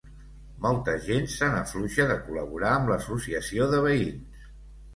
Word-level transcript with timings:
Molta 0.61 0.95
gent 1.07 1.27
se 1.33 1.49
n'afluixa 1.57 2.09
de 2.13 2.17
col·laborar 2.25 2.73
amb 2.81 2.91
l'associació 2.95 3.71
de 3.77 3.87
veïns. 3.89 4.45